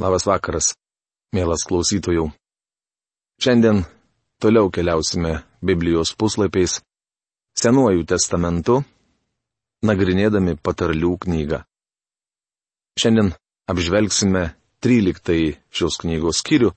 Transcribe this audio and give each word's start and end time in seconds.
Labas 0.00 0.24
vakaras, 0.24 0.72
mielas 1.36 1.66
klausytojų. 1.68 2.30
Šiandien 3.40 3.82
toliau 4.40 4.70
keliausime 4.72 5.42
Biblijos 5.60 6.14
puslapiais 6.16 6.78
Senuoju 7.60 8.06
testamentu, 8.08 8.78
nagrinėdami 9.84 10.54
patarlių 10.56 11.10
knygą. 11.26 11.58
Šiandien 12.96 13.34
apžvelgsime 13.68 14.44
13 14.80 15.58
šios 15.68 15.98
knygos 16.00 16.40
skyrių, 16.40 16.70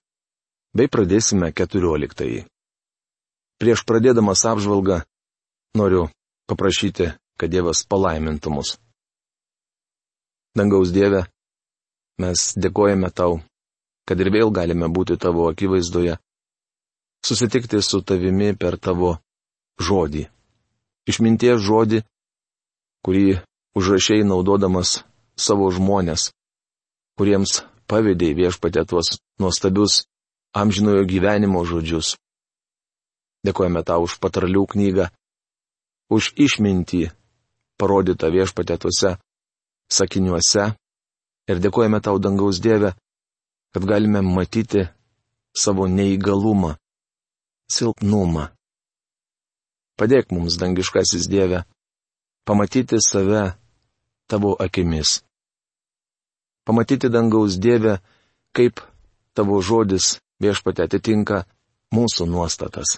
bei 0.75 0.91
pradėsime 0.91 1.53
14. 1.55 2.43
Prieš 3.61 3.85
pradėdamas 3.87 4.43
apžvalgą 4.49 4.99
noriu 5.79 6.09
paprašyti, 6.51 7.13
kad 7.39 7.53
Dievas 7.53 7.85
palaimintų 7.87 8.51
mus. 8.51 8.75
Dangaus 10.57 10.91
Dieve, 10.91 11.23
Mes 12.21 12.53
dėkojame 12.59 13.09
tau, 13.09 13.39
kad 14.05 14.19
ir 14.21 14.29
vėl 14.33 14.51
galime 14.53 14.89
būti 14.91 15.17
tavo 15.17 15.47
akivaizdoje, 15.49 16.17
susitikti 17.25 17.81
su 17.81 18.01
tavimi 18.01 18.53
per 18.55 18.77
tavo 18.77 19.17
žodį. 19.81 20.27
Išminties 21.09 21.63
žodį, 21.63 22.03
kurį 23.03 23.41
užrašiai 23.75 24.23
naudodamas 24.27 25.01
savo 25.35 25.69
žmonės, 25.73 26.29
kuriems 27.17 27.63
pavydėjai 27.89 28.37
viešpatė 28.43 28.85
tuos 28.87 29.17
nuostabius 29.41 30.03
amžinojo 30.53 31.03
gyvenimo 31.09 31.65
žodžius. 31.65 32.13
Dėkojame 33.43 33.83
tau 33.83 34.05
už 34.05 34.19
patarlių 34.23 34.63
knygą, 34.71 35.09
už 36.13 36.31
išmintį 36.39 37.09
parodytą 37.81 38.29
viešpatė 38.31 38.77
tuose 38.79 39.17
sakiniuose, 39.91 40.71
Ir 41.51 41.59
dėkojame 41.59 41.99
tau, 41.99 42.19
dangaus 42.23 42.61
Dieve, 42.63 42.93
kad 43.75 43.83
galime 43.83 44.21
matyti 44.23 44.85
savo 45.51 45.89
neįgalumą, 45.91 46.75
silpnumą. 47.67 48.47
Padėk 49.99 50.31
mums, 50.31 50.55
dangiškasis 50.61 51.27
Dieve, 51.29 51.63
pamatyti 52.47 53.01
save 53.03 53.53
tavo 54.31 54.53
akimis. 54.55 55.21
Pamatyti 56.63 57.11
dangaus 57.11 57.59
Dieve, 57.59 57.99
kaip 58.55 58.79
tavo 59.35 59.59
žodis 59.61 60.17
viešpate 60.41 60.87
atitinka 60.87 61.43
mūsų 61.93 62.29
nuostatas. 62.31 62.97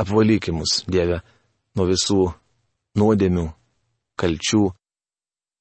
Apvalykimus, 0.00 0.82
Dieve, 0.88 1.20
nuo 1.76 1.86
visų 1.92 2.32
nuodėmių, 2.98 3.46
kalčių 4.18 4.64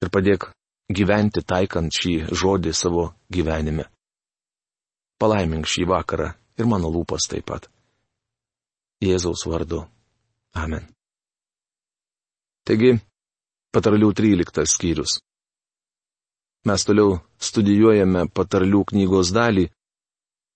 ir 0.01 0.11
padėk 0.13 0.49
gyventi 0.95 1.43
taikant 1.47 1.93
šį 1.93 2.13
žodį 2.41 2.73
savo 2.75 3.11
gyvenime. 3.31 3.87
Palaimink 5.21 5.69
šį 5.69 5.85
vakarą 5.89 6.31
ir 6.57 6.69
mano 6.69 6.89
lūpas 6.93 7.27
taip 7.29 7.45
pat. 7.49 7.67
Jėzaus 9.01 9.45
vardu. 9.49 9.83
Amen. 10.53 10.85
Taigi, 12.67 12.93
patarlių 13.73 14.11
13 14.13 14.67
skyrius. 14.69 15.19
Mes 16.69 16.83
toliau 16.85 17.15
studijuojame 17.41 18.27
patarlių 18.37 18.83
knygos 18.91 19.31
dalį, 19.33 19.65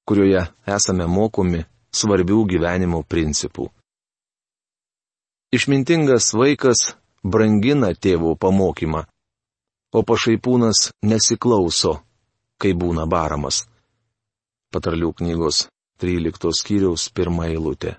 kurioje 0.06 0.44
esame 0.70 1.08
mokomi 1.10 1.64
svarbių 1.96 2.44
gyvenimo 2.52 3.02
principų. 3.10 3.72
Išmintingas 5.56 6.34
vaikas 6.38 6.92
brangina 7.24 7.90
tėvo 7.96 8.36
pamokymą, 8.38 9.06
o 9.96 10.04
pašaipūnas 10.04 10.90
nesiklauso, 11.08 11.94
kai 12.60 12.74
būna 12.76 13.06
baramas. 13.08 13.64
Patarlių 14.74 15.14
knygos 15.22 15.68
13 16.04 16.52
skyriaus 16.60 17.08
pirmą 17.16 17.48
eilutę. 17.54 17.96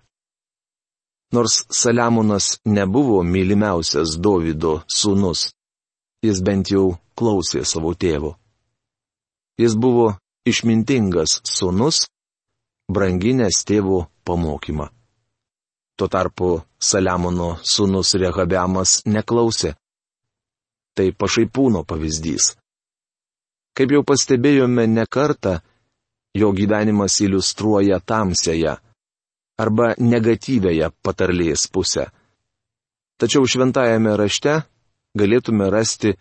Nors 1.32 1.62
Saliamonas 1.72 2.58
nebuvo 2.68 3.22
mylimiausias 3.24 4.18
Davido 4.20 4.74
sūnus, 4.98 5.48
jis 6.22 6.42
bent 6.44 6.70
jau 6.70 6.98
klausė 7.18 7.64
savo 7.64 7.94
tėvo. 7.94 8.36
Jis 9.58 9.74
buvo 9.74 10.12
išmintingas 10.46 11.40
sūnus, 11.48 12.04
branginės 12.92 13.64
tėvo 13.66 14.04
pamokymą. 14.28 14.90
Tuo 15.96 16.08
tarpu 16.12 16.52
Saliamono 16.78 17.56
sūnus 17.64 18.12
Rehabiamas 18.20 19.00
neklausė 19.08 19.72
tai 20.96 21.12
pašaipūno 21.12 21.84
pavyzdys. 21.88 22.54
Kaip 23.76 23.92
jau 23.92 24.02
pastebėjome 24.08 24.86
ne 24.88 25.04
kartą, 25.04 25.58
jo 26.36 26.52
gyvenimas 26.56 27.20
iliustruoja 27.24 28.00
tamsėje 28.00 28.76
arba 29.60 29.92
negatyvėje 30.00 30.90
patarlės 31.04 31.66
pusę. 31.72 32.08
Tačiau 33.20 33.48
šventajame 33.48 34.16
rašte 34.20 34.62
galėtume 35.16 35.68
rasti 35.72 36.12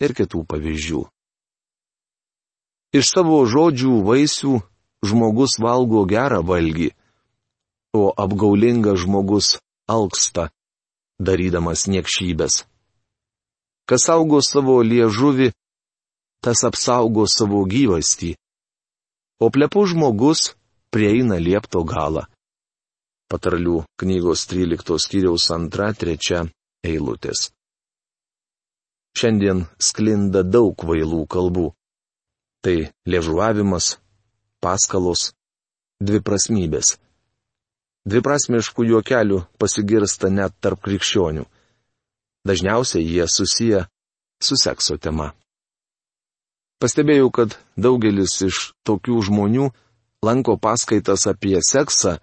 ir 0.00 0.14
kitų 0.16 0.44
pavyzdžių. 0.48 1.02
Iš 2.96 3.10
savo 3.12 3.42
žodžių 3.46 4.00
vaisių 4.08 4.54
žmogus 5.06 5.58
valgo 5.62 6.02
gerą 6.08 6.40
valgį, 6.42 6.90
o 7.94 8.08
apgaulingas 8.24 9.04
žmogus 9.04 9.58
alksta, 9.86 10.48
darydamas 11.20 11.86
niekšybės. 11.86 12.64
Kas 13.90 14.04
saugo 14.06 14.38
savo 14.38 14.76
liežuvį, 14.86 15.48
tas 16.46 16.62
apsaugo 16.68 17.24
savo 17.26 17.64
gyvastį. 17.66 18.36
O 19.42 19.48
plepų 19.50 19.82
žmogus 19.90 20.52
prieina 20.94 21.40
liepto 21.42 21.82
galą. 21.82 22.28
Patarlių 23.30 23.80
knygos 23.98 24.46
13 24.52 24.94
skyriaus 25.02 25.48
2-3 25.50 26.52
eilutės. 26.86 27.50
Šiandien 29.18 29.66
sklinda 29.82 30.44
daug 30.46 30.78
vailų 30.86 31.24
kalbų. 31.26 31.70
Tai 32.62 32.76
liežuvavimas, 33.10 33.96
paskalos, 34.62 35.32
dviprasmybės. 35.98 36.98
Dviprasmiškų 38.06 38.86
juokelių 38.92 39.40
pasigirsta 39.58 40.30
net 40.30 40.54
tarp 40.62 40.78
krikščionių. 40.84 41.42
Dažniausiai 42.46 43.04
jie 43.04 43.26
susiję 43.28 43.84
su 44.42 44.56
sekso 44.56 44.96
tema. 44.96 45.32
Pastebėjau, 46.80 47.28
kad 47.28 47.58
daugelis 47.76 48.38
iš 48.46 48.72
tokių 48.88 49.20
žmonių 49.28 49.66
lanko 50.24 50.56
paskaitas 50.56 51.26
apie 51.28 51.58
seksą, 51.60 52.16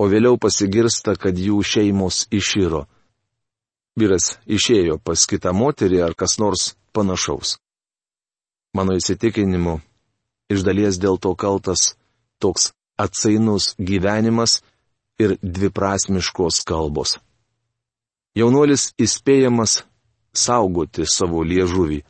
o 0.00 0.08
vėliau 0.10 0.38
pasigirsta, 0.42 1.14
kad 1.14 1.38
jų 1.38 1.62
šeimos 1.62 2.24
išyro. 2.34 2.88
Vyras 3.94 4.38
išėjo 4.46 4.98
pas 4.98 5.22
kitą 5.30 5.54
moterį 5.54 6.02
ar 6.08 6.16
kas 6.18 6.38
nors 6.42 6.74
panašaus. 6.96 7.58
Mano 8.74 8.94
įsitikinimu, 8.98 9.78
iš 10.50 10.66
dalies 10.66 10.98
dėl 10.98 11.18
to 11.22 11.34
kaltas 11.38 11.94
toks 12.42 12.72
atsainus 12.98 13.74
gyvenimas 13.78 14.60
ir 15.22 15.36
dviprasmiškos 15.42 16.62
kalbos. 16.66 17.18
Jaunuolis 18.38 18.92
įspėjamas 18.94 19.80
saugoti 20.30 21.06
savo 21.06 21.42
liežuvį. 21.42 22.04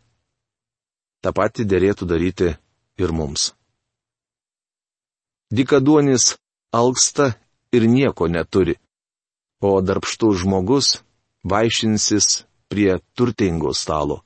Ta 1.25 1.33
pati 1.33 1.65
dėrėtų 1.65 2.09
daryti 2.09 2.51
ir 3.01 3.13
mums. 3.13 3.53
Dikaduonis 5.51 6.35
alksta 6.77 7.33
ir 7.73 7.89
nieko 7.89 8.29
neturi, 8.29 8.77
o 9.61 9.81
darbštus 9.81 10.43
žmogus 10.45 11.01
vaišinsis 11.45 12.45
prie 12.69 13.01
turtingo 13.17 13.73
stalo. 13.75 14.21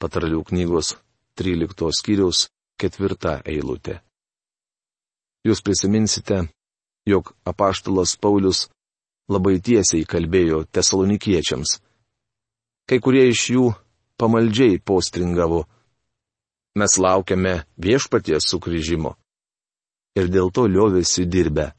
Patarlių 0.00 0.42
knygos 0.48 0.96
13 1.40 1.92
skyriaus 2.00 2.48
4 2.80 3.40
eilutė. 3.44 4.00
Jūs 5.44 5.60
prisiminsite, 5.60 6.46
jog 7.04 7.34
apaštalas 7.44 8.16
Paulius 8.16 8.68
labai 9.28 9.60
tiesiai 9.60 10.04
kalbėjo 10.04 10.64
tesalonikiečiams. 10.74 11.78
Kai 12.84 12.98
kurie 13.00 13.24
iš 13.30 13.42
jų 13.54 13.66
pamaldžiai 14.20 14.78
postringavo. 14.84 15.64
Mes 16.74 16.98
laukiame 16.98 17.64
viešpaties 17.78 18.48
sukryžimo. 18.50 19.14
Ir 20.18 20.28
dėl 20.30 20.50
to 20.54 20.66
liovėsi 20.70 21.26
dirbę. 21.26 21.72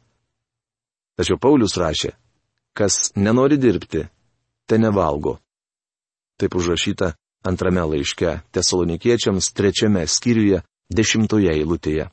Tačiau 1.16 1.40
Paulius 1.40 1.78
rašė, 1.80 2.12
kas 2.76 3.12
nenori 3.16 3.60
dirbti, 3.60 4.04
te 4.68 4.80
nevalgo. 4.80 5.38
Taip 6.36 6.56
užrašyta 6.60 7.14
antrame 7.48 7.86
laiške 7.92 8.42
tesalonikiečiams 8.52 9.54
trečiame 9.56 10.04
skyriuje 10.08 10.64
dešimtoje 10.92 11.54
eilutėje. 11.54 12.10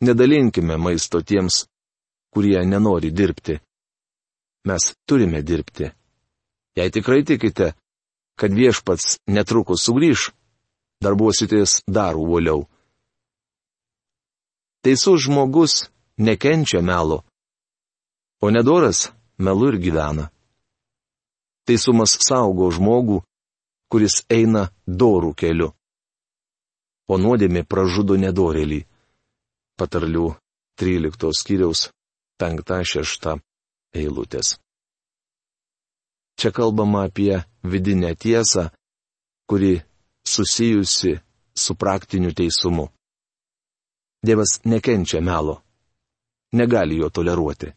Nedalinkime 0.00 0.78
maisto 0.80 1.20
tiems, 1.20 1.66
kurie 2.32 2.62
nenori 2.64 3.10
dirbti 3.12 3.58
mes 4.68 4.92
turime 5.08 5.42
dirbti. 5.42 5.90
Jei 6.78 6.90
tikrai 6.94 7.24
tikite, 7.24 7.72
kad 8.38 8.54
viešpats 8.54 9.18
netrukus 9.34 9.84
sugrįž, 9.86 10.30
darbuositės 11.02 11.80
dar 11.86 12.18
uoliau. 12.18 12.66
Teisus 14.84 15.24
žmogus 15.26 15.88
nekenčia 16.18 16.82
melo, 16.82 17.24
o 18.44 18.50
nedoras 18.54 19.08
melu 19.38 19.72
ir 19.72 19.80
gyvena. 19.82 20.28
Teisumas 21.66 22.14
saugo 22.24 22.70
žmogų, 22.72 23.18
kuris 23.90 24.22
eina 24.30 24.68
dorų 24.86 25.34
keliu. 25.34 25.72
O 27.08 27.18
nuodėmė 27.18 27.64
pražudo 27.64 28.16
nedorėlį. 28.20 28.84
Patarlių 29.78 30.30
13 30.80 31.34
skyriaus 31.40 31.88
5-6 32.40 33.47
eilutės. 33.94 34.56
Čia 36.38 36.52
kalbama 36.54 37.04
apie 37.08 37.42
vidinę 37.62 38.14
tiesą, 38.14 38.68
kuri 39.48 39.80
susijusi 40.26 41.18
su 41.54 41.74
praktiniu 41.74 42.32
teisumu. 42.34 42.88
Dievas 44.22 44.60
nekenčia 44.64 45.20
melo. 45.20 45.62
Negali 46.52 46.96
jo 46.98 47.10
toleruoti. 47.10 47.72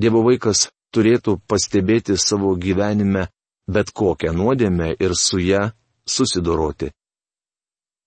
Dievo 0.00 0.24
vaikas 0.26 0.68
turėtų 0.94 1.38
pastebėti 1.46 2.16
savo 2.18 2.54
gyvenime 2.56 3.28
bet 3.66 3.92
kokią 3.94 4.32
nuodėmę 4.32 4.94
ir 5.00 5.14
su 5.16 5.38
ją 5.38 5.70
susidoroti. 6.06 6.90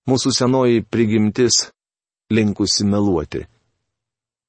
Mūsų 0.08 0.32
senoji 0.36 0.84
prigimtis 0.86 1.68
linkusi 2.32 2.86
meluoti. 2.86 3.46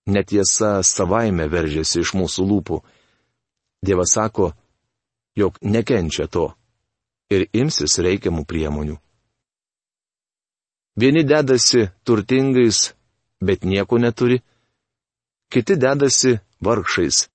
Netiesa 0.08 0.78
savaime 0.82 1.48
veržiasi 1.52 2.00
iš 2.00 2.14
mūsų 2.16 2.46
lūpų. 2.50 2.78
Dievas 3.84 4.14
sako, 4.16 4.52
jog 5.36 5.58
nekenčia 5.62 6.26
to 6.26 6.48
ir 7.30 7.44
imsis 7.52 7.98
reikiamų 8.00 8.46
priemonių. 8.48 8.96
Vieni 10.98 11.22
dedasi 11.22 11.84
turtingais, 12.02 12.94
bet 13.38 13.62
nieko 13.62 14.00
neturi, 14.02 14.40
kiti 15.52 15.76
dedasi 15.78 16.38
vargšais, 16.64 17.28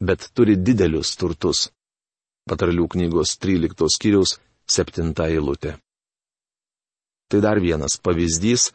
bet 0.00 0.28
turi 0.36 0.54
didelius 0.56 1.16
turtus. 1.18 1.70
Patarlių 2.46 2.86
knygos 2.92 3.34
13 3.42 3.90
skyriaus 3.90 4.36
7 4.70 5.10
eilutė. 5.26 5.74
Tai 7.26 7.40
dar 7.42 7.58
vienas 7.58 7.98
pavyzdys 7.98 8.70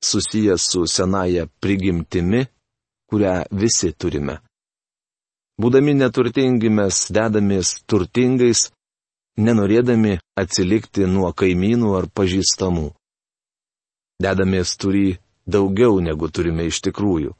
susijęs 0.00 0.62
su 0.72 0.86
senaja 0.86 1.44
prigimtimi, 1.60 2.46
kurią 3.10 3.34
visi 3.50 3.92
turime. 3.92 4.38
Būdami 5.60 5.92
neturtingi 5.98 6.70
mes 6.72 7.08
dedamės 7.12 7.74
turtingais, 7.90 8.70
nenorėdami 9.36 10.18
atsilikti 10.40 11.08
nuo 11.10 11.32
kaimynų 11.36 11.92
ar 11.98 12.08
pažįstamų. 12.16 12.86
Dedamės 14.20 14.76
turi 14.80 15.18
daugiau 15.46 16.00
negu 16.00 16.30
turime 16.30 16.68
iš 16.70 16.80
tikrųjų. 16.86 17.34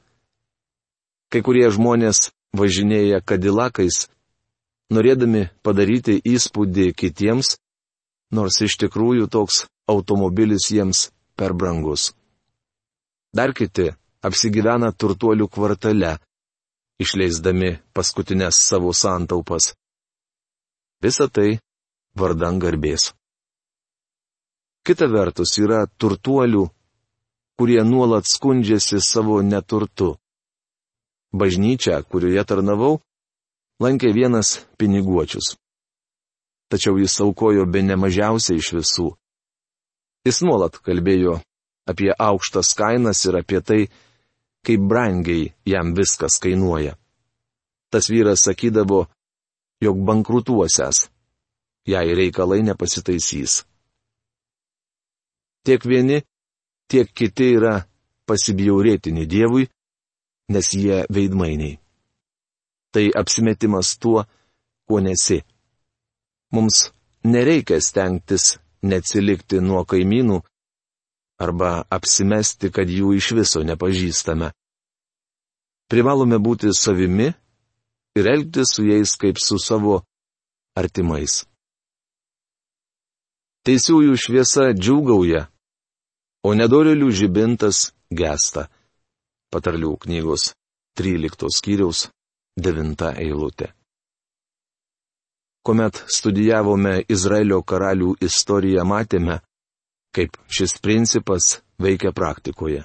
Kai 1.30 1.40
kurie 1.46 1.68
žmonės 1.70 2.30
važinėja 2.56 3.20
kadilakais, 3.22 4.08
norėdami 4.90 5.48
padaryti 5.62 6.18
įspūdį 6.26 6.90
kitiems, 6.98 7.56
nors 8.34 8.60
iš 8.66 8.76
tikrųjų 8.82 9.30
toks 9.30 9.64
automobilis 9.88 10.70
jiems 10.74 11.08
per 11.38 11.54
brangus. 11.54 12.10
Dar 13.32 13.54
kiti 13.54 13.92
apsigyvena 14.26 14.92
turtuolių 14.92 15.46
kvartale, 15.48 16.16
išleisdami 17.00 17.78
paskutinės 17.96 18.58
savo 18.68 18.92
santaupas. 18.92 19.72
Visa 21.00 21.28
tai 21.28 21.58
vardan 22.16 22.60
garbės. 22.60 23.12
Kita 24.84 25.08
vertus 25.12 25.56
yra 25.60 25.86
turtuolių, 26.00 26.66
kurie 27.60 27.80
nuolat 27.84 28.28
skundžiasi 28.28 29.00
savo 29.04 29.40
neturtu. 29.44 30.16
Bažnyčia, 31.32 32.00
kurioje 32.02 32.44
tarnavau, 32.44 33.00
lankė 33.80 34.12
vienas 34.12 34.58
piniguočius. 34.80 35.54
Tačiau 36.70 36.98
jis 37.00 37.16
aukojo 37.24 37.66
be 37.66 37.82
nemažiausiai 37.82 38.60
iš 38.60 38.72
visų. 38.78 39.08
Jis 40.26 40.40
nuolat 40.44 40.76
kalbėjo 40.84 41.38
apie 41.88 42.10
aukštas 42.12 42.74
kainas 42.78 43.24
ir 43.26 43.40
apie 43.40 43.60
tai, 43.60 43.80
kaip 44.66 44.80
brangiai 44.88 45.52
jam 45.66 45.94
viskas 45.96 46.38
kainuoja. 46.42 46.96
Tas 47.90 48.10
vyras 48.10 48.44
sakydavo, 48.46 49.06
jog 49.80 49.96
bankrutuosias, 50.06 51.10
jei 51.86 52.14
reikalai 52.14 52.62
nepasitaisys. 52.62 53.64
Tiek 55.64 55.84
vieni, 55.84 56.22
tiek 56.88 57.08
kiti 57.14 57.52
yra 57.56 57.74
pasibjaurėtini 58.26 59.26
Dievui, 59.26 59.66
nes 60.52 60.72
jie 60.74 61.04
veidmainiai. 61.14 61.78
Tai 62.92 63.04
apsimetimas 63.20 63.98
tuo, 63.98 64.24
kuo 64.86 65.00
nesi. 65.00 65.40
Mums 66.52 66.90
nereikia 67.24 67.78
stengtis 67.80 68.56
neatsilikti 68.82 69.60
nuo 69.60 69.84
kaimynų, 69.84 70.40
arba 71.40 71.84
apsimesti, 71.88 72.70
kad 72.74 72.88
jų 72.88 73.14
iš 73.16 73.32
viso 73.38 73.62
nepažįstame. 73.64 74.50
Privalome 75.90 76.38
būti 76.38 76.70
savimi 76.76 77.30
ir 78.18 78.28
elgtis 78.34 78.76
su 78.76 78.84
jais 78.86 79.16
kaip 79.18 79.40
su 79.40 79.58
savo 79.58 80.02
artimais. 80.78 81.44
Teisiųjų 83.66 84.14
šviesa 84.16 84.70
džiūgauja, 84.72 85.42
o 86.46 86.54
nedorelių 86.56 87.10
žibintas 87.12 87.90
gesta. 88.08 88.68
Patarlių 89.52 89.96
knygos 90.06 90.52
13 90.96 91.50
skyriaus 91.52 92.06
9 92.56 93.10
eilutė. 93.20 93.72
Komet 95.66 95.98
studijavome 96.08 97.02
Izraelio 97.12 97.60
karalių 97.62 98.14
istoriją, 98.24 98.86
matėme, 98.88 99.40
kaip 100.14 100.36
šis 100.50 100.78
principas 100.82 101.60
veikia 101.78 102.12
praktikoje. 102.12 102.84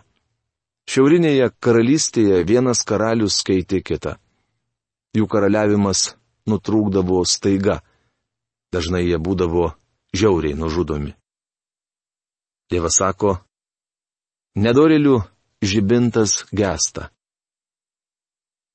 Šiaurinėje 0.86 1.50
karalystėje 1.66 2.44
vienas 2.46 2.84
karalius 2.86 3.40
skaitė 3.42 3.82
kitą. 3.82 4.16
Jų 5.18 5.26
karaliavimas 5.32 6.12
nutrūkdavo 6.50 7.24
staiga. 7.26 7.80
Dažnai 8.74 9.06
jie 9.08 9.18
būdavo 9.18 9.72
žiauriai 10.14 10.58
nužudomi. 10.60 11.16
Dievas 12.70 12.98
sako, 13.00 13.38
nedorilių 14.58 15.20
žibintas 15.66 16.44
gesta. 16.54 17.10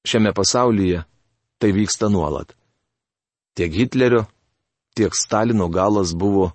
Šiame 0.07 0.33
pasaulyje 0.35 1.05
tai 1.61 1.71
vyksta 1.77 2.09
nuolat. 2.09 2.55
Tiek 3.55 3.75
Hitlerio, 3.75 4.25
tiek 4.97 5.15
Stalino 5.15 5.69
galas 5.69 6.15
buvo 6.17 6.53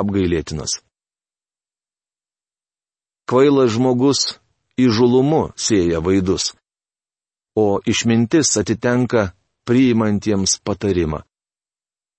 apgailėtinas. 0.00 0.80
Kvailas 3.26 3.72
žmogus 3.74 4.20
įžulumu 4.78 5.48
sėja 5.58 5.98
vaidus, 5.98 6.52
o 7.58 7.80
išmintis 7.82 8.52
atitenka 8.60 9.32
priimantiems 9.66 10.60
patarimą. 10.62 11.24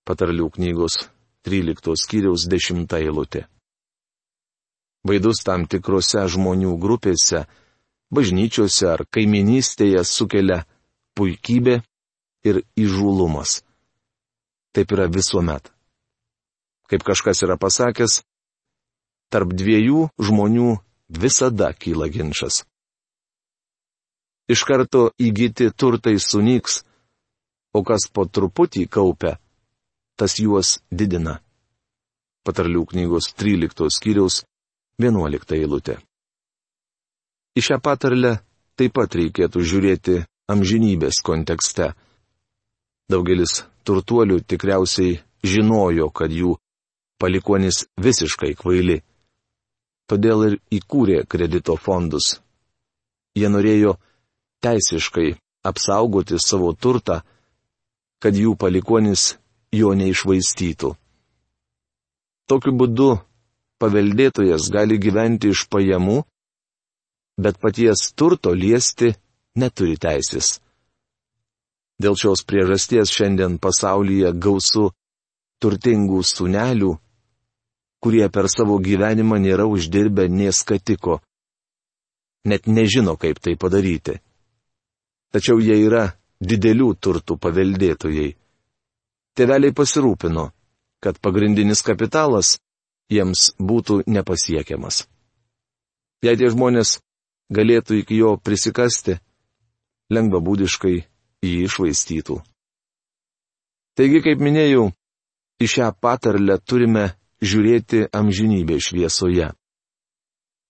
Patarlių 0.03 0.49
knygos 0.57 0.97
13 1.47 1.95
skyriaus 2.01 2.43
10 2.51 2.91
eilutė. 2.99 3.45
Vaidus 5.07 5.39
tam 5.47 5.63
tikrose 5.71 6.25
žmonių 6.27 6.73
grupėse, 6.75 7.45
bažnyčiose 8.11 8.89
ar 8.91 9.05
kaiminystėje 9.07 10.03
sukelia 10.03 10.65
puikybė 11.15 11.77
ir 12.43 12.59
įžulumas. 12.75 13.61
Taip 14.75 14.91
yra 14.91 15.07
visuomet. 15.07 15.71
Kaip 16.91 17.07
kažkas 17.07 17.45
yra 17.47 17.55
pasakęs, 17.55 18.25
tarp 19.31 19.55
dviejų 19.55 20.09
žmonių 20.19 20.75
visada 21.09 21.73
kyla 21.73 22.07
ginčas. 22.11 22.63
Iš 24.47 24.63
karto 24.63 25.09
įgyti 25.19 25.71
turtai 25.75 26.15
sunyks, 26.19 26.83
o 27.75 27.83
kas 27.83 28.07
po 28.11 28.25
truputį 28.25 28.87
kaupia, 28.87 29.35
tas 30.15 30.39
juos 30.39 30.77
didina. 30.91 31.41
Patarlių 32.47 32.85
knygos 32.93 33.33
13 33.35 33.91
skyriaus 33.91 34.45
11 35.03 35.57
eilutė. 35.59 35.97
Į 37.57 37.61
šią 37.67 37.77
patarlę 37.83 38.37
taip 38.79 38.93
pat 38.95 39.15
reikėtų 39.19 39.63
žiūrėti 39.67 40.21
amžinybės 40.47 41.19
kontekste. 41.25 41.91
Daugelis 43.11 43.65
turtuolių 43.87 44.39
tikriausiai 44.47 45.19
žinojo, 45.43 46.07
kad 46.11 46.31
jų 46.31 46.55
palikonis 47.19 47.85
visiškai 47.99 48.53
kvaili 48.59 49.01
todėl 50.07 50.45
ir 50.47 50.53
įkūrė 50.79 51.23
kredito 51.29 51.75
fondus. 51.77 52.37
Jie 53.37 53.49
norėjo 53.51 53.97
teisiškai 54.63 55.35
apsaugoti 55.67 56.39
savo 56.41 56.71
turtą, 56.73 57.21
kad 58.23 58.35
jų 58.35 58.55
palikonis 58.57 59.35
jo 59.75 59.93
neišvaistytų. 59.93 60.93
Tokiu 62.47 62.73
būdu 62.79 63.09
paveldėtojas 63.81 64.69
gali 64.73 64.97
gyventi 64.97 65.51
iš 65.53 65.67
pajamų, 65.69 66.21
bet 67.37 67.59
paties 67.61 68.07
turto 68.17 68.53
liesti 68.55 69.11
neturi 69.59 69.97
teisės. 70.01 70.57
Dėl 72.01 72.15
šios 72.17 72.43
priežasties 72.45 73.11
šiandien 73.13 73.57
pasaulyje 73.61 74.31
gausu 74.37 74.91
turtingų 75.61 76.21
sunelių, 76.25 76.93
kurie 78.03 78.27
per 78.29 78.49
savo 78.51 78.77
gyvenimą 78.83 79.39
nėra 79.41 79.65
uždirbę 79.65 80.27
nieskatiko. 80.29 81.19
Net 82.47 82.67
nežino, 82.67 83.17
kaip 83.17 83.39
tai 83.43 83.57
padaryti. 83.59 84.19
Tačiau 85.33 85.59
jie 85.59 85.75
yra 85.83 86.05
didelių 86.39 86.93
turtų 87.01 87.35
paveldėtojai. 87.41 88.29
Teveliai 89.37 89.73
pasirūpino, 89.75 90.47
kad 91.03 91.19
pagrindinis 91.21 91.83
kapitalas 91.85 92.55
jiems 93.11 93.51
būtų 93.59 94.03
nepasiekiamas. 94.07 95.05
Jei 96.23 96.37
tie 96.39 96.49
žmonės 96.49 96.97
galėtų 97.53 98.01
iki 98.01 98.17
jo 98.21 98.37
prisikasti, 98.41 99.19
lengvabūdiškai 100.09 100.95
jį 101.45 101.59
išvaistytų. 101.67 102.39
Taigi, 103.97 104.21
kaip 104.25 104.41
minėjau, 104.41 104.89
į 105.61 105.69
šią 105.73 105.91
patarlę 106.01 106.57
turime 106.61 107.11
žiūrėti 107.41 108.07
amžinybė 108.13 108.79
šviesoje. 108.81 109.51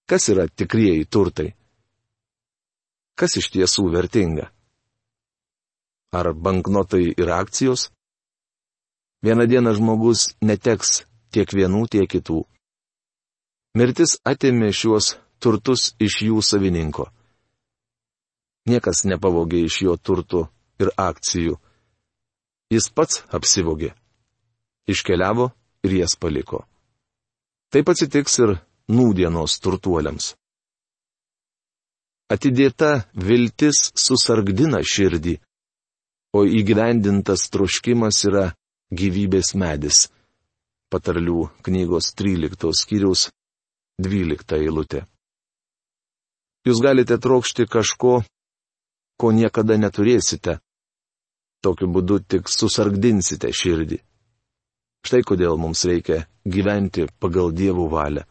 Kas 0.08 0.30
yra 0.32 0.48
tikrieji 0.48 1.06
turtai? 1.06 1.54
Kas 3.18 3.38
iš 3.40 3.50
tiesų 3.56 3.88
vertinga? 3.92 4.52
Ar 6.16 6.32
banknotai 6.34 7.12
ir 7.12 7.32
akcijos? 7.34 7.90
Vieną 9.24 9.48
dieną 9.50 9.74
žmogus 9.76 10.30
neteks 10.42 11.04
tiek 11.34 11.50
vienų, 11.52 11.88
tiek 11.92 12.08
kitų. 12.08 12.44
Mirtis 13.78 14.18
atėmė 14.24 14.72
šiuos 14.72 15.16
turtus 15.44 15.94
iš 16.00 16.22
jų 16.30 16.42
savininko. 16.42 17.10
Niekas 18.68 19.06
nepavogė 19.08 19.64
iš 19.66 19.82
jo 19.86 19.96
turtų 19.98 20.48
ir 20.80 20.92
akcijų. 20.98 21.58
Jis 22.72 22.90
pats 22.92 23.24
apsivogė. 23.32 23.94
Iškeliavo 24.88 25.52
ir 25.86 25.94
jas 26.02 26.16
paliko. 26.20 26.64
Taip 27.72 27.90
atsitiks 27.92 28.40
ir 28.44 28.54
nūdienos 28.88 29.58
turtuoliams. 29.64 30.36
Atidėta 32.32 33.08
viltis 33.16 33.92
susargdina 33.96 34.82
širdį, 34.84 35.38
o 36.36 36.44
įgyvendintas 36.44 37.48
troškimas 37.54 38.24
yra 38.28 38.46
gyvybės 38.92 39.54
medis. 39.56 40.08
Patarlių 40.92 41.48
knygos 41.68 42.14
13 42.20 42.72
skyriaus 42.82 43.28
12 44.00 44.60
eilutė. 44.60 45.04
Jūs 46.68 46.82
galite 46.84 47.16
trokšti 47.20 47.68
kažko, 47.72 48.22
ko 49.20 49.32
niekada 49.32 49.78
neturėsite. 49.80 50.60
Tokiu 51.64 51.88
būdu 51.92 52.20
tik 52.22 52.52
susargdinsite 52.52 53.52
širdį. 53.56 54.02
Štai 55.08 55.24
kodėl 55.24 55.56
mums 55.56 55.86
reikia 55.88 56.26
gyventi 56.44 57.06
pagal 57.24 57.54
dievų 57.56 57.86
valią. 57.94 58.26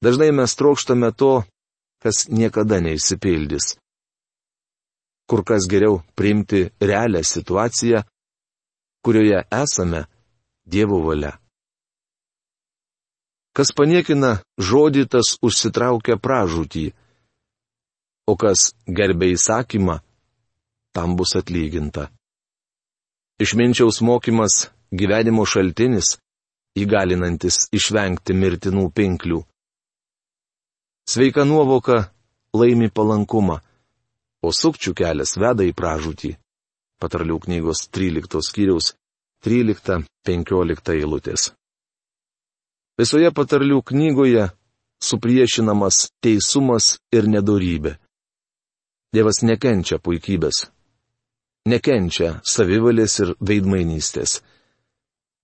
Dažnai 0.00 0.30
mes 0.32 0.54
trokštame 0.56 1.10
to, 1.12 1.42
kas 2.00 2.28
niekada 2.32 2.78
neįsipildys. 2.80 3.74
Kur 5.28 5.42
kas 5.44 5.66
geriau 5.68 5.98
priimti 6.16 6.70
realią 6.80 7.20
situaciją, 7.20 8.00
kurioje 9.04 9.42
esame 9.52 10.06
Dievo 10.68 11.00
valia. 11.00 11.32
Kas 13.56 13.72
paniekina 13.72 14.38
žodį, 14.60 15.06
tas 15.08 15.36
užsitraukia 15.40 16.18
pražūtį, 16.20 16.84
o 18.28 18.34
kas 18.36 18.74
gerbė 18.84 19.32
įsakymą, 19.32 19.96
tam 20.92 21.16
bus 21.16 21.32
atlyginta. 21.40 22.10
Išminčiaus 23.40 24.02
mokymas 24.04 24.68
gyvenimo 24.92 25.44
šaltinis, 25.46 26.16
įgalinantis 26.78 27.68
išvengti 27.74 28.34
mirtinų 28.34 28.88
pinklių. 28.94 29.42
Sveika 31.08 31.44
nuovoka 31.44 32.10
laimi 32.54 32.90
palankumą, 32.92 33.58
o 34.44 34.52
sukčių 34.52 34.94
kelias 34.94 35.36
veda 35.40 35.64
į 35.64 35.74
pražūtį. 35.76 36.34
Patarlių 36.98 37.38
knygos 37.44 37.86
13 37.94 38.42
skyriaus 38.42 38.94
13-15 39.46 40.94
eilutės. 40.98 41.52
Visoje 42.98 43.30
patarlių 43.30 43.82
knygoje 43.86 44.48
supriešinamas 45.00 46.08
teisumas 46.20 46.96
ir 47.14 47.28
nedorybė. 47.30 47.94
Dievas 49.14 49.40
nekenčia 49.46 50.00
puikybės. 50.02 50.66
Nekenčia 51.70 52.40
savivalės 52.42 53.14
ir 53.22 53.34
veidmainystės 53.40 54.40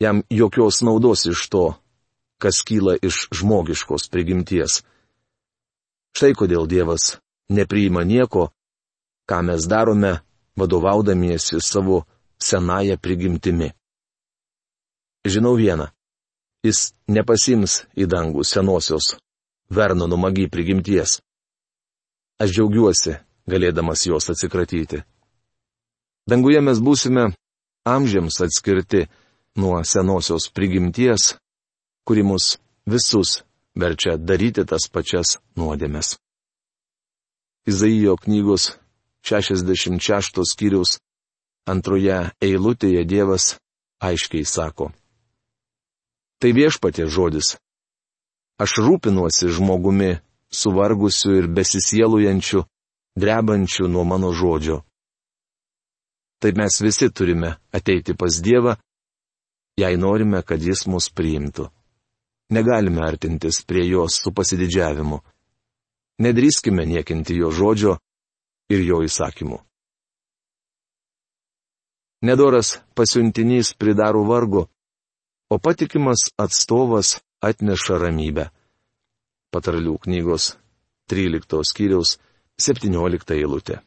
jam 0.01 0.23
jokios 0.31 0.83
naudos 0.83 1.27
iš 1.27 1.49
to, 1.49 1.75
kas 2.43 2.63
kyla 2.67 2.97
iš 3.03 3.29
žmogiškos 3.33 4.09
prigimties. 4.11 4.83
Štai 6.15 6.35
kodėl 6.39 6.67
Dievas 6.71 7.19
nepriima 7.51 8.05
nieko, 8.05 8.51
ką 9.29 9.43
mes 9.43 9.67
darome, 9.67 10.21
vadovaudamiesi 10.57 11.59
savo 11.61 12.05
senąją 12.39 12.97
prigimtimi. 12.99 13.73
Žinau 15.27 15.57
vieną. 15.57 15.89
Jis 16.65 16.95
nepasims 17.09 17.85
į 17.97 18.07
dangų 18.09 18.45
senosios 18.45 19.17
Vernono 19.75 20.17
magi 20.21 20.45
prigimties. 20.53 21.19
Aš 22.39 22.53
džiaugiuosi, 22.53 23.17
galėdamas 23.49 24.05
jos 24.07 24.29
atsikratyti. 24.31 25.01
Danguje 26.29 26.61
mes 26.61 26.81
būsime 26.85 27.31
amžiams 27.89 28.41
atskirti 28.45 29.07
nuo 29.57 29.85
senosios 29.85 30.51
prigimties, 30.55 31.35
kuri 32.07 32.23
mus 32.23 32.59
visus 32.87 33.43
verčia 33.75 34.17
daryti 34.17 34.65
tas 34.67 34.89
pačias 34.93 35.39
nuodėmes. 35.57 36.17
Izaijo 37.67 38.17
knygos 38.21 38.75
66 39.25 40.45
skyrius 40.51 40.99
antroje 41.67 42.19
eilutėje 42.45 43.05
Dievas 43.09 43.55
aiškiai 44.05 44.45
sako. 44.45 44.91
Tai 46.41 46.51
viešpatė 46.53 47.09
žodis. 47.09 47.55
Aš 48.61 48.77
rūpinuosi 48.85 49.49
žmogumi, 49.49 50.19
suvargusiu 50.53 51.39
ir 51.41 51.49
besisielujančiu, 51.49 52.67
drebančiu 53.17 53.89
nuo 53.89 54.05
mano 54.05 54.31
žodžio. 54.37 54.83
Taip 56.43 56.59
mes 56.61 56.77
visi 56.85 57.09
turime 57.09 57.57
ateiti 57.73 58.13
pas 58.15 58.37
Dievą 58.45 58.77
jei 59.81 59.97
norime, 59.97 60.43
kad 60.43 60.63
jis 60.63 60.87
mus 60.87 61.11
priimtų. 61.11 61.69
Negalime 62.55 63.03
artintis 63.03 63.63
prie 63.67 63.87
jos 63.89 64.21
su 64.23 64.33
pasididžiavimu. 64.33 65.21
Nedrįskime 66.23 66.85
niekinti 66.87 67.39
jo 67.41 67.51
žodžio 67.51 67.97
ir 68.71 68.85
jo 68.85 69.01
įsakymų. 69.07 69.59
Nedoras 72.25 72.79
pasiuntinys 72.97 73.75
pridaro 73.77 74.23
vargo, 74.25 74.69
o 75.51 75.59
patikimas 75.59 76.31
atstovas 76.41 77.19
atneša 77.45 77.99
ramybę. 78.01 78.47
Patarlių 79.53 79.99
knygos 80.07 80.55
13 81.11 81.61
skyriaus 81.69 82.17
17 82.57 83.35
eilutė. 83.37 83.83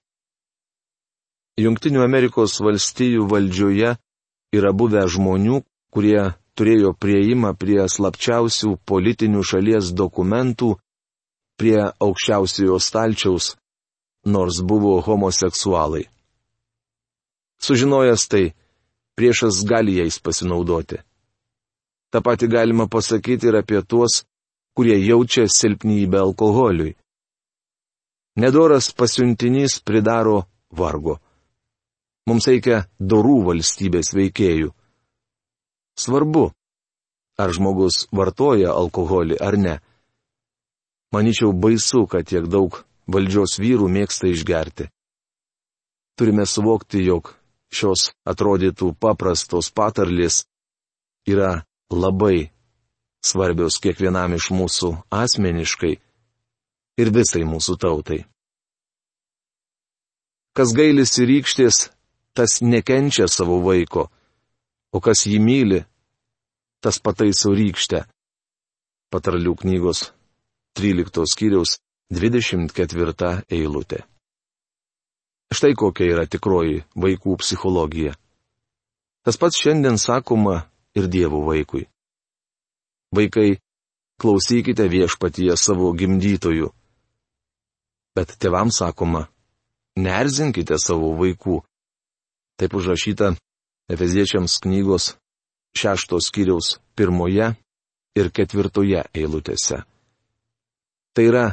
Junktinių 1.57 2.03
Amerikos 2.05 2.59
valstijų 2.61 3.25
valdžioje 3.31 3.95
yra 4.53 4.71
buvę 4.77 5.01
žmonių, 5.09 5.63
kurie 5.97 6.27
turėjo 6.53 6.91
prieimą 6.93 7.55
prie 7.57 7.79
slapčiausių 7.89 8.75
politinių 8.85 9.41
šalies 9.41 9.89
dokumentų, 9.97 10.75
prie 11.57 11.79
aukščiausiojo 11.89 12.77
stalčiaus, 12.77 13.55
nors 14.29 14.61
buvo 14.61 14.99
homoseksualai. 15.01 16.03
Sužinojęs 17.65 18.27
tai, 18.29 18.43
priešas 19.17 19.63
gali 19.65 19.97
jais 19.97 20.21
pasinaudoti. 20.21 21.01
Ta 22.13 22.21
pati 22.21 22.45
galima 22.45 22.85
pasakyti 22.85 23.49
ir 23.49 23.57
apie 23.63 23.81
tuos, 23.81 24.21
kurie 24.77 25.01
jaučia 25.01 25.49
silpnybę 25.49 26.21
alkoholiui. 26.21 26.93
Nedoras 28.37 28.93
pasiuntinys 28.93 29.81
pridaro 29.81 30.43
vargo. 30.69 31.17
Mums 32.29 32.45
reikia 32.45 32.83
dorų 33.01 33.39
valstybės 33.49 34.13
veikėjų. 34.13 34.75
Svarbu, 35.97 36.51
ar 37.41 37.53
žmogus 37.53 38.05
vartoja 38.13 38.73
alkoholį 38.73 39.39
ar 39.41 39.57
ne. 39.57 39.75
Maničiau 41.13 41.53
baisu, 41.53 42.05
kad 42.11 42.27
tiek 42.29 42.45
daug 42.51 42.83
valdžios 43.07 43.57
vyrų 43.61 43.87
mėgsta 43.89 44.27
išgerti. 44.29 44.89
Turime 46.17 46.45
suvokti, 46.49 47.03
jog 47.05 47.31
šios 47.73 48.11
atrodytų 48.27 48.93
paprastos 48.99 49.69
patarlės 49.71 50.45
yra 51.29 51.63
labai 51.91 52.49
svarbios 53.23 53.79
kiekvienam 53.83 54.35
iš 54.37 54.49
mūsų 54.55 54.91
asmeniškai 55.13 55.93
ir 56.97 57.13
visai 57.13 57.43
mūsų 57.47 57.77
tautai. 57.81 58.23
Kas 60.57 60.73
gailisi 60.73 61.27
rykštės, 61.29 61.91
tas 62.33 62.61
nekenčia 62.65 63.27
savo 63.29 63.59
vaiko, 63.61 64.07
o 64.95 65.01
kas 65.03 65.25
jį 65.27 65.39
myli, 65.43 65.81
tas 66.83 66.99
pataiso 67.03 67.53
rykštę. 67.55 68.05
Patarlių 69.11 69.53
knygos 69.61 70.11
13 70.77 71.25
skyriaus 71.31 71.77
24 72.11 73.43
eilutė. 73.49 74.03
Štai 75.47 75.73
kokia 75.79 76.09
yra 76.11 76.25
tikroji 76.27 76.83
vaikų 76.95 77.37
psichologija. 77.39 78.17
Tas 79.23 79.39
pats 79.39 79.59
šiandien 79.59 79.95
sakoma 79.99 80.65
ir 80.95 81.07
dievų 81.07 81.39
vaikui. 81.47 81.85
Vaikai, 83.15 83.59
klausykite 84.19 84.87
viešpatyje 84.91 85.55
savo 85.55 85.93
gimdytojų. 85.95 86.67
Bet 88.15 88.35
tėvams 88.41 88.79
sakoma, 88.83 89.27
nerzinkite 89.95 90.75
savo 90.81 91.13
vaikų. 91.19 91.61
Taip 92.59 92.75
užrašyta 92.75 93.35
Efeziečiams 93.87 94.59
knygos 94.63 95.13
šeštos 95.77 96.27
skyriaus 96.27 96.77
pirmoje 96.95 97.53
ir 98.17 98.29
ketvirtoje 98.33 99.05
eilutėse. 99.15 99.83
Tai 101.15 101.23
yra, 101.23 101.45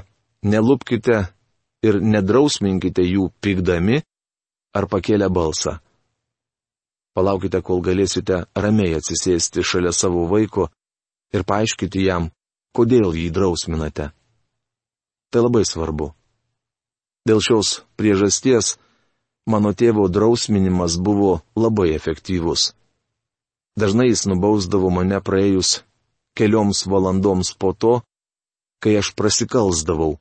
nelupkite 0.43 1.21
ir 1.85 2.01
nedrausminkite 2.03 3.05
jų 3.07 3.29
pykdami 3.45 4.01
ar 4.75 4.89
pakėlę 4.91 5.29
balsą. 5.31 5.79
Palaukite, 7.15 7.61
kol 7.63 7.83
galėsite 7.85 8.43
ramiai 8.59 8.97
atsisėsti 8.99 9.63
šalia 9.63 9.93
savo 9.95 10.25
vaiko 10.27 10.67
ir 11.35 11.45
paaiškiti 11.47 12.09
jam, 12.09 12.33
kodėl 12.75 13.15
jį 13.15 13.29
drausminate. 13.31 14.11
Tai 15.31 15.45
labai 15.47 15.63
svarbu. 15.67 16.11
Dėl 17.25 17.41
šios 17.41 17.85
priežasties 17.97 18.75
mano 19.47 19.73
tėvo 19.73 20.09
drausminimas 20.09 20.97
buvo 20.97 21.43
labai 21.57 21.93
efektyvus. 21.95 22.73
Dažnai 23.77 24.09
jis 24.11 24.25
nubausdavo 24.31 24.91
mane 24.91 25.19
praėjus 25.21 25.83
kelioms 26.39 26.85
valandoms 26.91 27.55
po 27.59 27.73
to, 27.73 27.95
kai 28.83 28.97
aš 29.01 29.15
prasikalsdavau, 29.19 30.19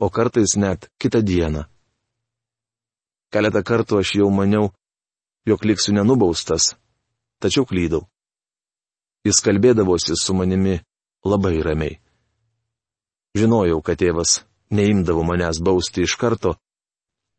o 0.00 0.06
kartais 0.10 0.56
net 0.56 0.88
kitą 1.00 1.20
dieną. 1.24 1.64
Keletą 3.32 3.64
kartų 3.66 4.00
aš 4.00 4.14
jau 4.20 4.30
maniau, 4.30 4.70
jog 5.48 5.64
liksiu 5.64 5.94
nenubaustas, 5.96 6.74
tačiau 7.42 7.66
klydau. 7.66 8.04
Jis 9.24 9.40
kalbėdavosi 9.44 10.16
su 10.20 10.36
manimi 10.36 10.78
labai 11.24 11.56
ramiai. 11.64 11.98
Žinojau, 13.34 13.80
kad 13.82 13.98
tėvas 13.98 14.44
neimdavo 14.70 15.24
manęs 15.26 15.58
bausti 15.64 16.04
iš 16.04 16.14
karto, 16.20 16.54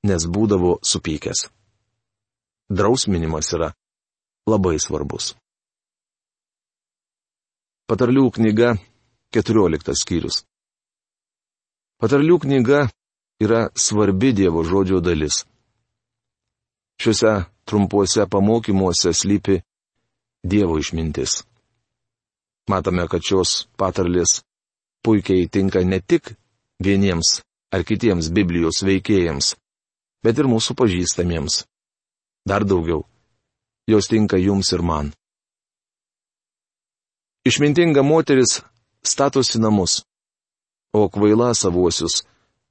nes 0.06 0.28
būdavo 0.30 0.78
supykęs. 0.86 1.48
Drausminimas 2.70 3.52
yra 3.58 3.72
labai 4.50 4.78
svarbus. 4.82 5.34
Patarlių 7.90 8.30
knyga 8.38 8.76
14 9.36 9.94
skyrius. 10.02 10.44
Patarlių 12.02 12.40
knyga 12.46 12.86
yra 13.42 13.68
svarbi 13.76 14.34
Dievo 14.34 14.64
žodžio 14.66 15.02
dalis. 15.06 15.44
Šiuose 17.02 17.34
trumpuose 17.66 18.26
pamokymuose 18.32 19.14
slypi 19.14 19.60
Dievo 20.46 20.80
išmintis. 20.80 21.44
Matome, 22.70 23.06
kad 23.10 23.22
šios 23.22 23.68
patarlės 23.78 24.42
puikiai 25.06 25.46
tinka 25.50 25.84
ne 25.86 26.00
tik 26.02 26.34
vieniems 26.82 27.42
ar 27.74 27.84
kitiems 27.86 28.32
Biblijos 28.34 28.82
veikėjams, 28.86 29.54
bet 30.26 30.42
ir 30.42 30.50
mūsų 30.50 30.74
pažįstamiems. 30.80 31.64
Dar 32.50 32.66
daugiau 32.66 33.06
jos 33.88 34.08
tinka 34.10 34.38
jums 34.38 34.72
ir 34.74 34.82
man. 34.82 35.14
Išmintinga 37.46 38.02
moteris 38.02 38.62
statosi 39.06 39.60
namus, 39.62 40.02
o 40.94 41.10
kvaila 41.10 41.54
savuosius 41.54 42.24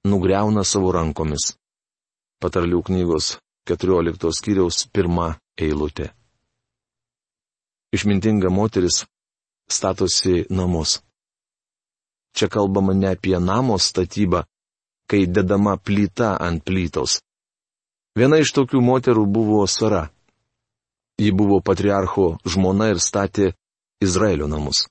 nugriauna 0.04 0.64
savo 0.66 0.90
rankomis. 0.92 1.54
Patarlių 2.42 2.82
knygos 2.88 3.36
14 3.70 4.32
skyriaus 4.38 4.88
pirmą 4.92 5.28
eilutę. 5.56 6.10
Išmintinga 7.94 8.50
moteris 8.50 9.04
statosi 9.70 10.44
namus. 10.50 10.98
Čia 12.34 12.50
kalbama 12.50 12.92
ne 12.92 13.14
apie 13.14 13.38
namo 13.38 13.78
statybą, 13.78 14.42
kai 15.06 15.26
dedama 15.30 15.76
plyta 15.78 16.34
ant 16.42 16.64
plytos. 16.66 17.22
Viena 18.14 18.38
iš 18.38 18.52
tokių 18.54 18.78
moterų 18.78 19.24
buvo 19.26 19.64
Sara. 19.66 20.08
Ji 21.18 21.30
buvo 21.34 21.60
patriarcho 21.60 22.36
žmona 22.46 22.92
ir 22.92 23.00
statė 23.02 23.52
Izraelio 24.02 24.46
namus. 24.50 24.86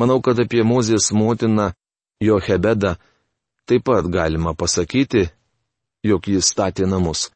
Manau, 0.00 0.20
kad 0.24 0.40
apie 0.40 0.64
Mozės 0.64 1.10
motiną 1.12 1.72
Jochebedą 2.20 2.96
taip 3.68 3.84
pat 3.84 4.08
galima 4.08 4.54
pasakyti, 4.54 5.26
jog 6.04 6.28
jis 6.28 6.48
statė 6.52 6.88
namus. 6.88 7.30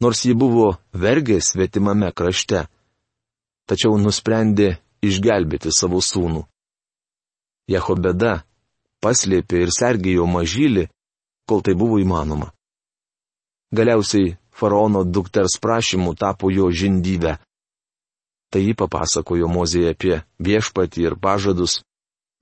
Nors 0.00 0.24
ji 0.24 0.34
buvo 0.34 0.76
vergė 0.92 1.40
svetimame 1.40 2.08
krašte, 2.16 2.64
tačiau 3.68 3.98
nusprendė 4.00 4.78
išgelbėti 5.04 5.72
savo 5.72 6.00
sūnų. 6.00 6.46
Jehobeda 7.68 8.42
paslėpė 9.04 9.62
ir 9.66 9.72
sergėjo 9.76 10.26
mažylį, 10.26 10.88
kol 11.48 11.62
tai 11.62 11.76
buvo 11.78 12.00
įmanoma. 12.02 12.52
Galiausiai 13.72 14.34
faraono 14.52 15.02
dukters 15.04 15.56
prašymų 15.62 16.14
tapo 16.20 16.50
jo 16.52 16.68
žindyve. 16.70 17.38
Tai 18.52 18.60
jį 18.60 18.74
papasakojo 18.76 19.48
Mozėje 19.48 19.94
apie 19.94 20.18
viešpatį 20.44 21.06
ir 21.08 21.16
pažadus, 21.16 21.80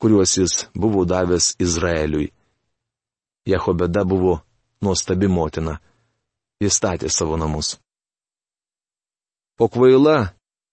kuriuos 0.03 0.35
jis 0.41 0.57
buvo 0.75 1.05
davęs 1.07 1.55
Izraeliui. 1.63 2.33
Jehobeda 3.47 4.03
buvo 4.05 4.41
nuostabi 4.83 5.31
motina. 5.31 5.79
Jis 6.61 6.77
statė 6.77 7.09
savo 7.09 7.39
namus. 7.41 7.79
O 9.61 9.69
kvaila 9.69 10.33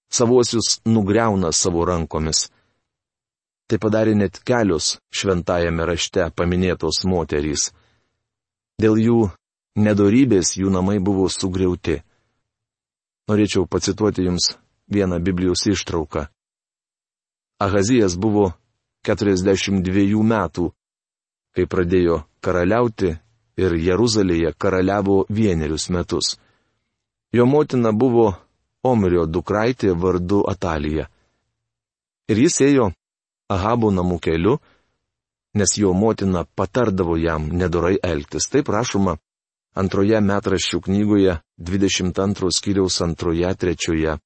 savuosius 0.10 0.80
nugriauna 0.86 1.52
savo 1.52 1.86
rankomis. 1.86 2.48
Tai 3.68 3.78
padarė 3.84 4.16
net 4.16 4.40
kelios 4.48 4.96
šventajame 5.12 5.86
rašte 5.86 6.30
paminėtos 6.34 7.04
moterys. 7.06 7.70
Dėl 8.82 8.98
jų 9.04 9.20
nedorybės 9.78 10.56
jų 10.58 10.72
namai 10.74 10.98
buvo 11.00 11.28
sugriauti. 11.30 12.02
Norėčiau 13.30 13.68
pacituoti 13.70 14.26
jums 14.26 14.56
vieną 14.90 15.20
Biblijos 15.20 15.66
ištrauką. 15.68 16.28
Ahazijas 17.60 18.18
buvo 18.18 18.54
42 19.06 20.24
metų, 20.24 20.72
kai 21.56 21.66
pradėjo 21.66 22.24
karaliauti 22.42 23.16
ir 23.58 23.76
Jeruzalėje 23.82 24.54
karaliavo 24.58 25.26
vienerius 25.30 25.90
metus. 25.90 26.38
Jo 27.34 27.46
motina 27.46 27.92
buvo 27.92 28.36
Omerio 28.86 29.26
dukraitė 29.26 29.92
vardu 29.98 30.44
Atalija. 30.48 31.08
Ir 32.30 32.38
jis 32.46 32.62
ėjo 32.62 32.92
Ahabo 33.52 33.90
namų 33.92 34.20
keliu, 34.24 34.58
nes 35.56 35.74
jo 35.80 35.94
motina 35.94 36.46
patardavo 36.56 37.18
jam 37.18 37.50
nedorai 37.52 37.98
elgtis. 38.04 38.48
Taip 38.52 38.70
rašoma 38.70 39.18
antroje 39.78 40.20
metraščių 40.22 40.82
knygoje 40.88 41.38
22 41.70 42.52
skyriaus 42.58 43.02
antroje 43.06 43.54
trečioje 43.62 44.18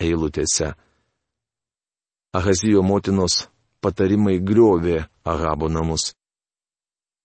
eilutėse. 0.00 0.74
Ahazijo 2.38 2.82
motinos 2.84 3.46
patarimai 3.80 4.38
griovė 4.38 5.06
Ahabo 5.24 5.68
namus. 5.72 6.12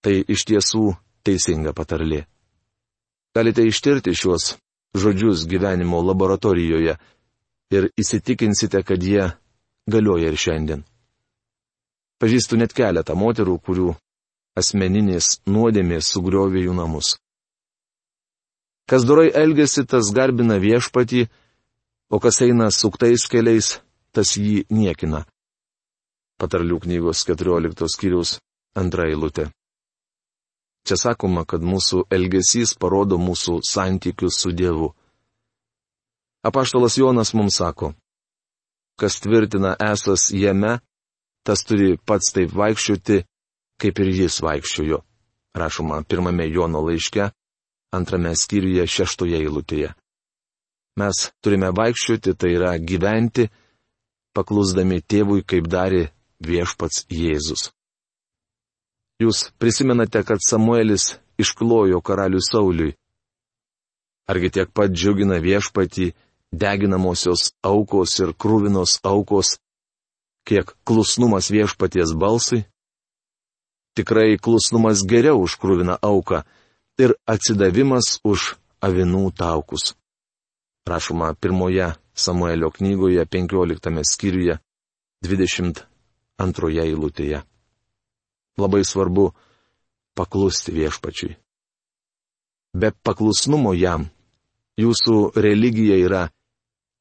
Tai 0.04 0.15
iš 0.28 0.46
tiesų 0.48 0.93
teisinga 1.24 1.74
patarlė. 1.76 2.24
Galite 3.36 3.65
ištirti 3.67 4.13
šiuos 4.15 4.56
žodžius 4.96 5.48
gyvenimo 5.50 6.02
laboratorijoje 6.06 6.98
ir 7.74 7.89
įsitikinsite, 7.98 8.84
kad 8.84 9.04
jie 9.04 9.32
galioja 9.89 10.30
ir 10.30 10.38
šiandien. 10.38 10.84
Pažįstu 12.22 12.60
net 12.60 12.76
keletą 12.78 13.15
moterų, 13.17 13.58
kurių 13.60 13.89
asmeninės 14.60 15.39
nuodėmės 15.50 16.12
sugriovė 16.13 16.67
jų 16.67 16.76
namus. 16.78 17.17
Kas 18.89 19.06
dorai 19.08 19.30
elgesi, 19.32 19.86
tas 19.88 20.12
garbina 20.15 20.58
viešpatį, 20.60 21.28
o 22.12 22.19
kas 22.19 22.41
eina 22.43 22.69
suktais 22.72 23.28
keliais, 23.32 23.80
tas 24.12 24.36
jį 24.38 24.65
niekina. 24.69 25.24
Patarlių 26.39 26.82
knygos 26.84 27.24
14 27.30 27.88
skyriaus 27.96 28.38
antra 28.76 29.08
eilutė. 29.08 29.48
Čia 30.84 30.98
sakoma, 31.00 31.46
kad 31.48 31.63
mūsų 31.63 32.04
elgesys 32.12 32.74
parodo 32.76 33.15
mūsų 33.15 33.62
santykius 33.63 34.41
su 34.43 34.52
Dievu. 34.52 34.89
Apaštalas 36.43 36.98
Jonas 37.00 37.32
mums 37.34 37.56
sako, 37.56 37.93
kas 39.00 39.22
tvirtina 39.24 39.78
esas 39.80 40.28
jame, 40.36 40.82
tas 41.48 41.63
turi 41.63 41.96
pats 41.96 42.34
taip 42.36 42.52
vaikščioti, 42.52 43.22
kaip 43.80 44.04
ir 44.04 44.12
jis 44.12 44.41
vaikščiojo. 44.43 45.00
Rašoma 45.56 46.02
pirmame 46.10 46.50
Jono 46.52 46.82
laiške, 46.84 47.30
antrame 47.93 48.34
skyriuje 48.36 48.86
šeštoje 48.89 49.38
eilutėje. 49.43 49.93
Mes 50.99 51.19
turime 51.41 51.71
vaikščioti, 51.73 52.36
tai 52.38 52.53
yra 52.58 52.73
gyventi, 52.77 53.47
paklusdami 54.38 55.01
tėvui, 55.01 55.41
kaip 55.45 55.69
darė 55.69 56.08
viešpats 56.43 57.06
Jėzus. 57.10 57.71
Jūs 59.21 59.47
prisimenate, 59.62 60.23
kad 60.25 60.41
Samuelis 60.41 61.15
išklojo 61.41 62.01
karalių 62.01 62.41
Sauliui. 62.43 62.95
Argi 64.29 64.49
tiek 64.58 64.69
pat 64.73 64.93
džiugina 64.93 65.39
viešpatį 65.43 66.12
deginamosios 66.53 67.51
aukos 67.65 68.13
ir 68.21 68.34
krūvinos 68.38 68.99
aukos, 69.03 69.58
kiek 70.47 70.75
klusnumas 70.86 71.49
viešpaties 71.53 72.13
balsui? 72.17 72.63
Tikrai 73.97 74.38
klusnumas 74.41 75.03
geriau 75.06 75.41
už 75.45 75.58
krūviną 75.62 75.97
auką 76.01 76.43
ir 77.01 77.15
atsidavimas 77.25 78.19
už 78.23 78.56
avinų 78.84 79.32
taukus. 79.38 79.93
Rašoma 80.86 81.34
pirmoje 81.39 81.93
Samuelio 82.13 82.69
knygoje 82.71 83.25
15 83.25 84.03
skyriuje 84.03 84.60
22 85.23 86.84
eilutėje. 86.84 87.43
Labai 88.60 88.84
svarbu 88.86 89.32
paklusti 90.13 90.75
viešpačiui. 90.75 91.38
Be 92.73 92.91
paklusnumo 92.91 93.73
jam 93.73 94.10
jūsų 94.77 95.34
religija 95.38 95.97
yra 96.01 96.23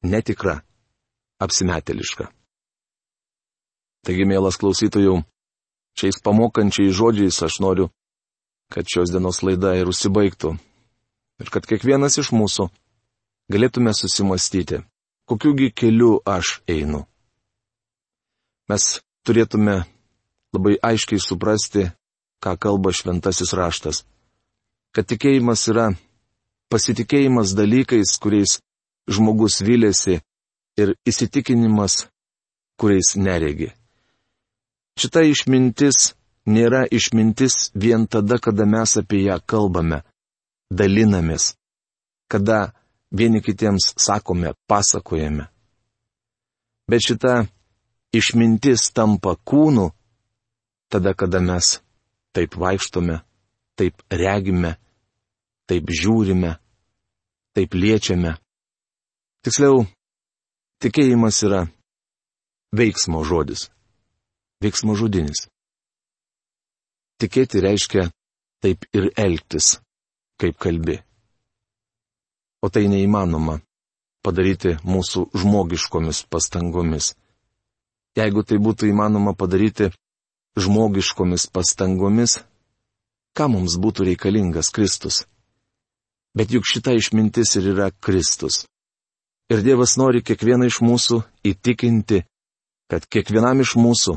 netikra, 0.05 0.61
apsimeteliška. 1.41 2.29
Taigi, 4.03 4.25
mielas 4.27 4.57
klausytojų, 4.59 5.21
šiais 5.97 6.19
pamokančiais 6.23 6.95
žodžiais 6.95 7.39
aš 7.45 7.59
noriu, 7.63 7.89
kad 8.71 8.87
šios 8.87 9.11
dienos 9.11 9.41
laida 9.43 9.73
ir 9.79 9.89
užsibaigtų. 9.89 10.53
Ir 11.41 11.49
kad 11.53 11.65
kiekvienas 11.67 12.19
iš 12.21 12.31
mūsų 12.35 12.69
galėtume 13.51 13.91
susimastyti, 13.97 14.83
kokiugi 15.29 15.71
keliu 15.75 16.19
aš 16.25 16.59
einu. 16.69 17.03
Mes 18.69 19.01
turėtume 19.27 19.83
labai 20.53 20.77
aiškiai 20.79 21.19
suprasti, 21.19 21.89
ką 22.43 22.55
kalba 22.59 22.93
šventasis 22.95 23.53
raštas. 23.57 24.03
Kad 24.93 25.09
tikėjimas 25.09 25.65
yra 25.71 25.91
pasitikėjimas 26.71 27.55
dalykais, 27.57 28.17
kuriais 28.21 28.59
žmogus 29.09 29.61
vilėsi 29.65 30.19
ir 30.79 30.93
įsitikinimas, 31.09 32.05
kuriais 32.79 33.15
neregi. 33.17 33.71
Šita 34.97 35.23
išmintis 35.25 36.13
nėra 36.45 36.83
išmintis 36.91 37.71
vien 37.75 38.07
tada, 38.07 38.39
kada 38.39 38.65
mes 38.65 38.97
apie 38.99 39.23
ją 39.25 39.39
kalbame, 39.45 40.03
dalinamės, 40.71 41.53
kada 42.27 42.73
vieni 43.11 43.41
kitiems 43.41 43.93
sakome, 43.97 44.53
pasakojame. 44.67 45.47
Bet 46.89 47.05
šita 47.05 47.45
išmintis 48.13 48.91
tampa 48.91 49.35
kūnu, 49.37 49.91
tada, 50.91 51.13
kada 51.13 51.39
mes 51.39 51.79
taip 52.35 52.57
vaikštome, 52.59 53.21
taip 53.79 54.01
regime, 54.11 54.75
taip 55.69 55.87
žiūrime, 55.89 56.57
taip 57.55 57.77
liečiame. 57.77 58.35
Tiksliau, 59.43 59.85
tikėjimas 60.83 61.39
yra 61.45 61.63
veiksmo 62.73 63.23
žodis. 63.27 63.69
Veiksmo 64.63 64.95
žodinis. 64.95 65.47
Tikėti 67.21 67.61
reiškia 67.63 68.07
taip 68.63 68.85
ir 68.95 69.11
elgtis, 69.19 69.77
kaip 70.39 70.57
kalbi. 70.59 70.97
O 72.63 72.69
tai 72.71 72.87
neįmanoma 72.87 73.59
padaryti 74.23 74.77
mūsų 74.87 75.27
žmogiškomis 75.35 76.23
pastangomis. 76.31 77.11
Jeigu 78.15 78.43
tai 78.47 78.59
būtų 78.61 78.87
įmanoma 78.91 79.33
padaryti 79.35 79.89
žmogiškomis 80.55 81.49
pastangomis, 81.51 82.39
kam 83.35 83.57
mums 83.57 83.75
būtų 83.81 84.07
reikalingas 84.11 84.71
Kristus? 84.71 85.23
Bet 86.33 86.53
juk 86.53 86.65
šita 86.65 86.93
išmintis 86.97 87.57
ir 87.59 87.73
yra 87.73 87.89
Kristus. 87.91 88.63
Ir 89.51 89.61
Dievas 89.65 89.97
nori 89.99 90.23
kiekvieną 90.25 90.69
iš 90.69 90.79
mūsų 90.81 91.19
įtikinti, 91.45 92.23
kad 92.89 93.05
kiekvienam 93.05 93.59
iš 93.61 93.75
mūsų 93.77 94.15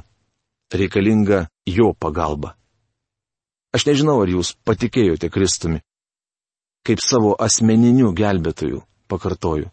reikalinga 0.73 1.49
Jo 1.67 1.91
pagalba. 1.99 2.55
Aš 3.77 3.85
nežinau, 3.85 4.23
ar 4.25 4.31
jūs 4.33 4.55
patikėjote 4.65 5.29
Kristumi. 5.29 5.83
Kaip 6.87 7.03
savo 7.03 7.35
asmeniniu 7.37 8.15
gelbėtoju, 8.17 8.81
pakartoju. 9.11 9.69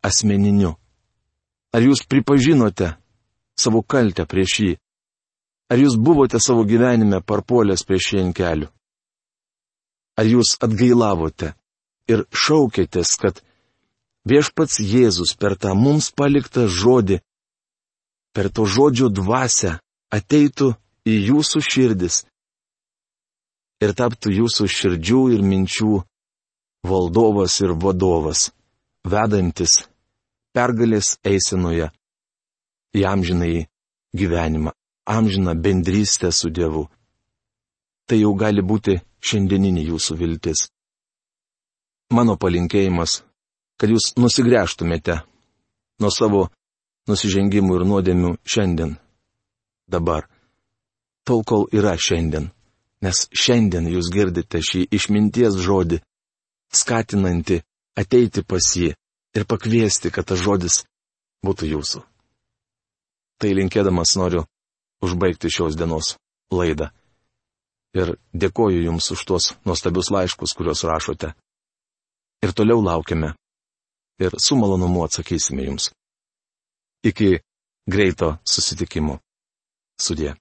Asmeniniu. 0.00 0.70
Ar 1.76 1.84
jūs 1.84 2.06
pripažinote 2.08 2.94
savo 3.60 3.82
kaltę 3.82 4.24
prieš 4.30 4.54
jį? 4.62 4.72
Ar 5.68 5.80
jūs 5.82 5.98
buvote 6.00 6.40
savo 6.40 6.64
gyvenime 6.64 7.20
parpuolęs 7.20 7.84
prieš 7.84 8.14
jį 8.14 8.22
ant 8.22 8.36
kelių? 8.38 8.70
Ar 10.16 10.30
jūs 10.30 10.56
atgailavote 10.64 11.52
ir 12.08 12.24
šaukėtės, 12.30 13.16
kad 13.20 13.40
viešpats 14.24 14.80
Jėzus 14.80 15.34
per 15.36 15.58
tą 15.60 15.74
mums 15.76 16.12
paliktą 16.16 16.64
žodį, 16.70 17.20
per 18.32 18.48
to 18.48 18.64
žodžio 18.64 19.10
dvasę 19.12 19.80
ateitų 20.14 20.72
į 21.04 21.18
jūsų 21.28 21.60
širdis 21.60 22.22
ir 23.84 23.94
taptų 23.96 24.32
jūsų 24.40 24.68
širdžių 24.76 25.22
ir 25.36 25.42
minčių 25.44 25.98
valdovas 26.88 27.60
ir 27.64 27.74
vadovas, 27.80 28.50
vedantis 29.04 29.82
pergalės 30.54 31.16
eisenoje 31.26 31.90
į 32.94 33.04
amžinai 33.10 33.66
gyvenimą, 34.14 34.72
amžiną 35.10 35.54
bendrystę 35.58 36.30
su 36.32 36.50
Dievu. 36.50 36.86
Tai 38.06 38.18
jau 38.20 38.34
gali 38.38 38.62
būti 38.62 38.98
šiandieninė 39.24 39.86
jūsų 39.90 40.16
viltis. 40.20 40.68
Mano 42.14 42.36
palinkėjimas, 42.36 43.22
kad 43.80 43.90
jūs 43.90 44.12
nusigręžtumėte 44.20 45.22
nuo 46.00 46.10
savo 46.12 46.44
nusižengimų 47.08 47.80
ir 47.80 47.86
nuodėmių 47.88 48.34
šiandien. 48.44 48.94
Dabar. 49.90 50.28
Tol, 51.24 51.42
kol 51.48 51.66
yra 51.72 51.96
šiandien. 51.96 52.50
Nes 53.02 53.26
šiandien 53.34 53.88
jūs 53.90 54.10
girdite 54.12 54.60
šį 54.62 54.86
išminties 54.94 55.58
žodį, 55.60 56.00
skatinantį 56.74 57.60
ateiti 57.98 58.44
pas 58.46 58.64
jį 58.76 58.94
ir 59.34 59.46
pakviesti, 59.50 60.12
kad 60.14 60.28
tas 60.30 60.40
žodis 60.40 60.82
būtų 61.44 61.70
jūsų. 61.74 62.04
Tai 63.40 63.50
linkėdamas 63.58 64.14
noriu 64.16 64.44
užbaigti 65.04 65.50
šios 65.50 65.76
dienos 65.76 66.14
laidą. 66.54 66.92
Ir 67.94 68.16
dėkoju 68.34 68.86
Jums 68.86 69.10
už 69.14 69.24
tuos 69.26 69.50
nuostabius 69.66 70.10
laiškus, 70.10 70.54
kuriuos 70.56 70.82
rašote 70.88 71.34
ir 72.44 72.52
toliau 72.52 72.82
laukiame. 72.84 73.34
Ir 74.24 74.32
su 74.38 74.56
malonumu 74.56 75.04
atsakysime 75.04 75.64
jums. 75.64 75.90
Iki 77.04 77.40
greito 77.90 78.36
susitikimo. 78.44 79.18
Sudė. 80.00 80.34